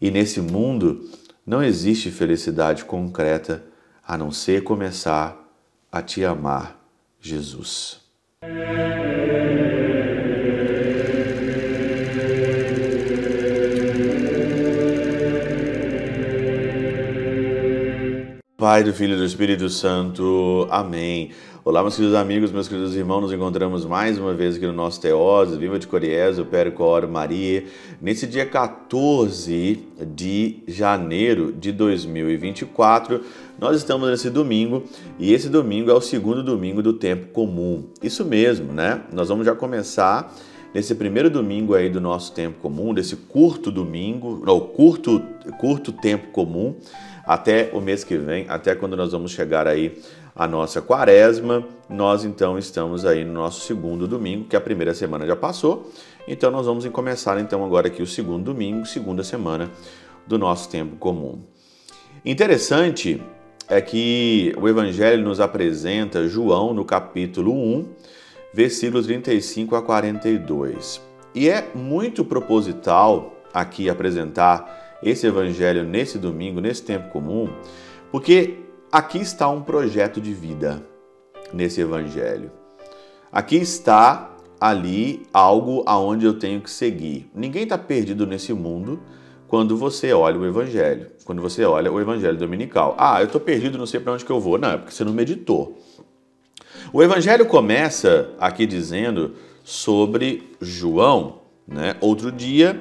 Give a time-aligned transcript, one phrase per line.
[0.00, 1.08] E nesse mundo
[1.46, 3.64] não existe felicidade concreta
[4.06, 5.36] a não ser começar
[5.90, 6.78] a te amar,
[7.20, 8.00] Jesus.
[18.66, 20.66] Pai, do Filho e do Espírito Santo.
[20.68, 21.30] Amém.
[21.64, 25.00] Olá, meus queridos amigos, meus queridos irmãos, nos encontramos mais uma vez aqui no nosso
[25.00, 27.64] Teose, Viva de Coriés, o Percor Maria,
[28.02, 33.20] nesse dia 14 de janeiro de 2024.
[33.56, 34.82] Nós estamos nesse domingo
[35.16, 37.84] e esse domingo é o segundo domingo do tempo comum.
[38.02, 39.02] Isso mesmo, né?
[39.12, 40.34] Nós vamos já começar
[40.76, 45.22] nesse primeiro domingo aí do nosso tempo comum, desse curto domingo, ou curto,
[45.58, 46.76] curto tempo comum
[47.24, 49.98] até o mês que vem, até quando nós vamos chegar aí
[50.34, 51.66] a nossa quaresma.
[51.88, 55.90] Nós então estamos aí no nosso segundo domingo, que a primeira semana já passou.
[56.28, 59.70] Então nós vamos começar então agora aqui o segundo domingo, segunda semana
[60.26, 61.38] do nosso tempo comum.
[62.22, 63.22] Interessante
[63.66, 67.88] é que o evangelho nos apresenta João no capítulo 1,
[68.56, 71.02] versículos 35 a 42.
[71.34, 77.50] E é muito proposital aqui apresentar esse evangelho nesse domingo, nesse tempo comum,
[78.10, 80.82] porque aqui está um projeto de vida
[81.52, 82.50] nesse evangelho.
[83.30, 87.30] Aqui está ali algo aonde eu tenho que seguir.
[87.34, 89.02] Ninguém está perdido nesse mundo
[89.46, 92.94] quando você olha o evangelho, quando você olha o evangelho dominical.
[92.98, 94.56] Ah, eu estou perdido, não sei para onde que eu vou.
[94.56, 95.78] Não, é porque você não meditou.
[96.92, 99.34] O evangelho começa aqui dizendo
[99.64, 101.96] sobre João, né?
[102.00, 102.80] Outro dia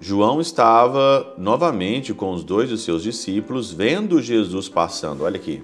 [0.00, 5.22] João estava novamente com os dois de seus discípulos, vendo Jesus passando.
[5.22, 5.62] Olha aqui.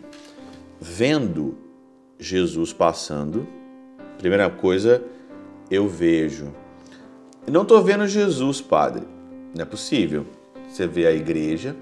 [0.81, 1.57] Vendo
[2.21, 3.49] Jesus passando.
[4.17, 5.03] Primeira coisa,
[5.69, 6.55] eu vejo.
[7.51, 9.03] Não estou vendo Jesus, Padre.
[9.57, 10.25] Não é possível.
[10.69, 11.75] Você vê a igreja,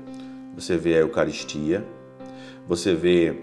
[0.55, 1.85] você vê a Eucaristia,
[2.67, 3.37] você vê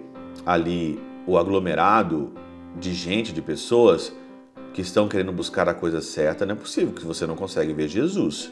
[0.43, 2.31] ali o aglomerado
[2.79, 4.13] de gente, de pessoas
[4.73, 6.45] que estão querendo buscar a coisa certa.
[6.45, 8.51] Não é possível que você não consegue ver Jesus.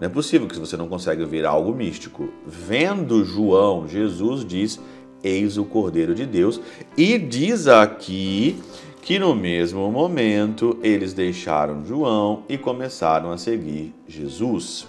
[0.00, 2.28] Não é possível que você não consiga ver algo místico.
[2.46, 4.80] Vendo João, Jesus diz:
[5.22, 6.60] Eis o Cordeiro de Deus,
[6.96, 8.60] e diz aqui
[9.02, 14.86] que no mesmo momento eles deixaram João e começaram a seguir Jesus.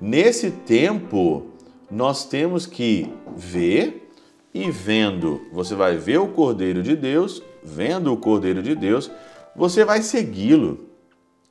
[0.00, 1.46] Nesse tempo,
[1.90, 4.03] nós temos que ver
[4.54, 9.10] e vendo, você vai ver o Cordeiro de Deus, vendo o Cordeiro de Deus,
[9.56, 10.88] você vai segui-lo.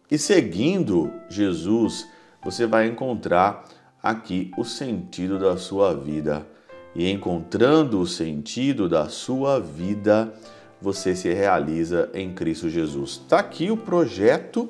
[0.09, 2.07] E seguindo Jesus,
[2.41, 3.65] você vai encontrar
[4.01, 6.47] aqui o sentido da sua vida.
[6.95, 10.33] E encontrando o sentido da sua vida,
[10.79, 13.21] você se realiza em Cristo Jesus.
[13.23, 14.69] Está aqui o projeto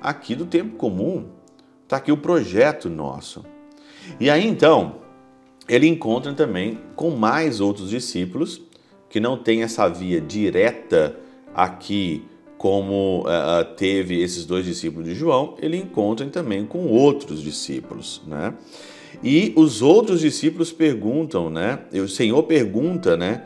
[0.00, 1.30] aqui do tempo comum.
[1.82, 3.44] Está aqui o projeto nosso.
[4.20, 5.05] E aí então,
[5.68, 8.62] ele encontra também com mais outros discípulos
[9.08, 11.16] que não têm essa via direta
[11.54, 12.24] aqui
[12.58, 18.54] como uh, teve esses dois discípulos de João, ele encontra também com outros discípulos, né?
[19.22, 21.80] E os outros discípulos perguntam, né?
[21.92, 23.44] O Senhor pergunta, né?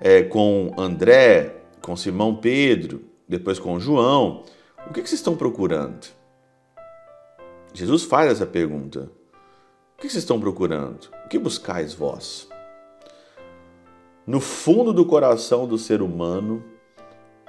[0.00, 4.44] É, com André, com Simão Pedro, depois com João,
[4.86, 6.06] o que, que vocês estão procurando?
[7.72, 9.10] Jesus faz essa pergunta.
[9.98, 11.08] O que vocês estão procurando?
[11.24, 12.48] O que buscais vós?
[14.24, 16.62] No fundo do coração do ser humano,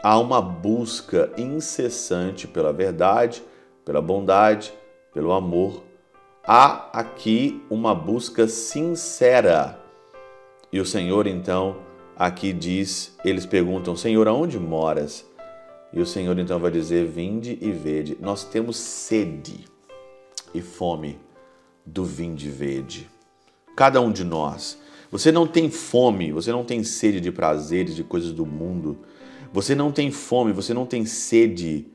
[0.02, 3.44] há uma busca incessante pela verdade,
[3.86, 4.74] pela bondade,
[5.14, 5.84] pelo amor.
[6.44, 9.80] Há aqui uma busca sincera.
[10.74, 11.76] E o Senhor então
[12.18, 15.24] aqui diz, eles perguntam: Senhor, aonde moras?
[15.94, 18.18] E o Senhor então vai dizer: Vinde e vede.
[18.20, 19.66] Nós temos sede
[20.52, 21.29] e fome
[21.90, 23.10] do vinde e vede.
[23.76, 24.78] Cada um de nós.
[25.12, 29.00] Você não tem fome, você não tem sede de prazeres, de coisas do mundo.
[29.52, 31.88] Você não tem fome, você não tem sede,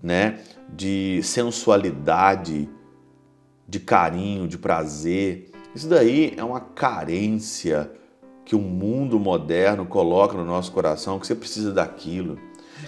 [0.00, 2.68] né, de sensualidade,
[3.68, 5.50] de carinho, de prazer.
[5.74, 7.90] Isso daí é uma carência
[8.44, 12.38] que o mundo moderno coloca no nosso coração, que você precisa daquilo,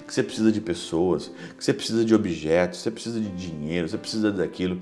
[0.06, 3.98] que você precisa de pessoas, que você precisa de objetos, você precisa de dinheiro, você
[3.98, 4.80] precisa daquilo.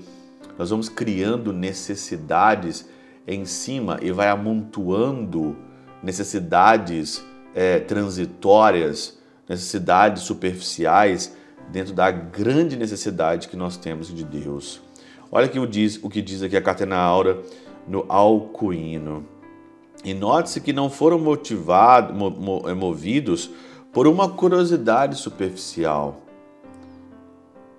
[0.59, 2.89] Nós vamos criando necessidades
[3.27, 5.57] em cima e vai amontoando
[6.03, 11.35] necessidades é, transitórias necessidades superficiais
[11.71, 14.81] dentro da grande necessidade que nós temos de Deus.
[15.31, 17.43] Olha que o, diz, o que diz aqui a Catena Aura
[17.87, 19.27] no Alcuíno.
[20.05, 22.17] E note-se que não foram motivados,
[22.77, 23.51] movidos
[23.93, 26.23] por uma curiosidade superficial.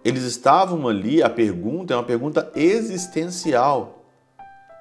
[0.04, 4.04] Eles estavam ali, a pergunta é uma pergunta existencial.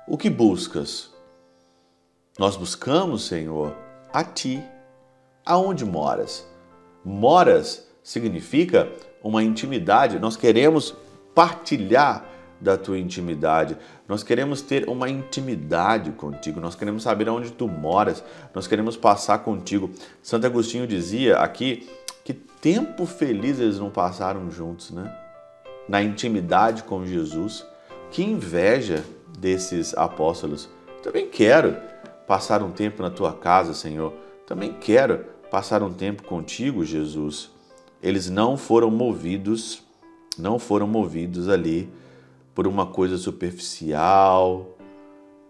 [0.06, 1.10] O que buscas?
[2.38, 3.76] Nós buscamos, Senhor,
[4.12, 4.62] a Ti.
[5.44, 6.46] Aonde moras?
[7.04, 8.90] Moras significa
[9.22, 10.18] uma intimidade.
[10.18, 10.94] Nós queremos
[11.34, 12.24] partilhar
[12.60, 13.76] da tua intimidade.
[14.08, 16.60] Nós queremos ter uma intimidade contigo.
[16.60, 18.22] Nós queremos saber aonde tu moras.
[18.54, 19.90] Nós queremos passar contigo.
[20.22, 21.88] Santo Agostinho dizia aqui
[22.24, 25.12] que tempo feliz eles não passaram juntos, né?
[25.88, 27.66] Na intimidade com Jesus.
[28.10, 29.04] Que inveja
[29.38, 30.68] desses apóstolos.
[31.02, 31.76] Também quero
[32.26, 34.12] passar um tempo na tua casa, Senhor.
[34.46, 37.50] Também quero passar um tempo contigo, Jesus.
[38.02, 39.82] Eles não foram movidos,
[40.38, 41.90] não foram movidos ali
[42.54, 44.76] por uma coisa superficial.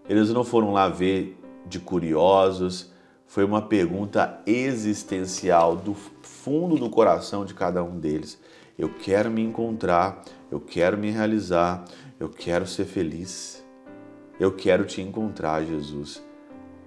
[0.09, 2.92] Eles não foram lá ver de curiosos.
[3.33, 8.39] Foi uma pergunta existencial do fundo do coração de cada um deles.
[8.79, 11.83] Eu quero me encontrar, eu quero me realizar,
[12.21, 13.65] eu quero ser feliz.
[14.39, 16.23] Eu quero te encontrar, Jesus.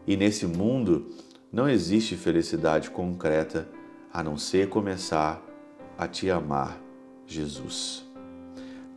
[0.05, 1.07] E nesse mundo
[1.51, 3.67] não existe felicidade concreta
[4.13, 5.43] a não ser começar
[5.97, 6.79] a te amar,
[7.25, 8.05] Jesus.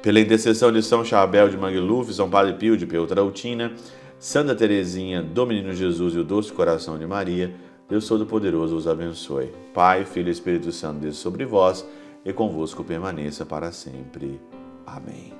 [0.02, 3.72] Pela intercessão de São Chabel de Mangluf, São Padre Pio de Peutrautina,
[4.18, 7.54] Santa Teresinha, do Menino Jesus e o Doce Coração de Maria,
[7.88, 9.52] Deus Todo-Poderoso os abençoe.
[9.72, 11.86] Pai, Filho e Espírito Santo, desça sobre vós
[12.24, 14.40] e convosco permaneça para sempre.
[14.84, 15.32] Amém.